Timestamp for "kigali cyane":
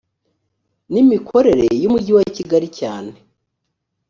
2.35-3.13